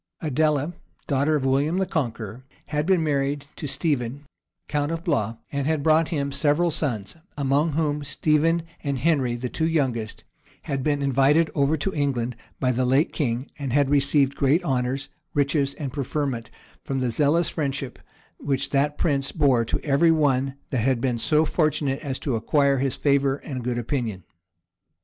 Adela, 0.19 0.73
daughter 1.05 1.35
of 1.35 1.45
William 1.45 1.77
the 1.77 1.85
Conqueror, 1.85 2.43
had 2.69 2.87
been 2.87 3.03
married 3.03 3.45
to 3.55 3.67
Stephen, 3.67 4.25
count 4.67 4.91
of 4.91 5.03
Blois, 5.03 5.35
and 5.51 5.67
had 5.67 5.83
brought 5.83 6.09
him 6.09 6.31
several 6.31 6.71
sons; 6.71 7.17
among 7.37 7.73
whom 7.73 8.03
Stephen 8.03 8.63
and 8.83 8.97
Henry, 8.97 9.35
the 9.35 9.47
two 9.47 9.67
youngest, 9.67 10.23
had 10.63 10.81
been 10.81 11.03
invited 11.03 11.51
over 11.53 11.77
to 11.77 11.93
England 11.93 12.35
by 12.59 12.71
the 12.71 12.83
late 12.83 13.13
king 13.13 13.45
and 13.59 13.73
had 13.73 13.91
received 13.91 14.33
great 14.33 14.63
honors, 14.63 15.09
riches, 15.35 15.75
and 15.75 15.93
preferment, 15.93 16.49
from 16.83 16.99
the 16.99 17.11
zealous 17.11 17.49
friendship 17.49 17.99
which 18.39 18.71
that 18.71 18.97
prince 18.97 19.31
bore 19.31 19.63
to 19.63 19.79
every 19.81 20.09
one 20.09 20.55
that 20.71 20.77
had 20.81 20.99
been 20.99 21.19
so 21.19 21.45
fortunate 21.45 21.99
as 21.99 22.17
to 22.17 22.35
acquire 22.35 22.79
his 22.79 22.95
favor 22.95 23.35
and 23.35 23.63
good 23.63 23.77
opinion. 23.77 24.23